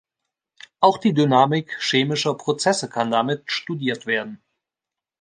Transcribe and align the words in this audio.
Auch 0.79 0.97
die 0.97 1.13
Dynamik 1.13 1.77
chemischer 1.79 2.33
Prozesse 2.33 2.89
kann 2.89 3.11
damit 3.11 3.51
studiert 3.51 4.07
werden. 4.07 4.41